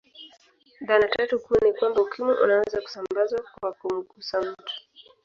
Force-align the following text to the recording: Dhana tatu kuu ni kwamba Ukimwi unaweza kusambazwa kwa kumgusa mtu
Dhana 0.81 1.07
tatu 1.07 1.39
kuu 1.39 1.63
ni 1.65 1.73
kwamba 1.73 2.01
Ukimwi 2.01 2.33
unaweza 2.43 2.81
kusambazwa 2.81 3.41
kwa 3.59 3.73
kumgusa 3.73 4.41
mtu 4.41 4.73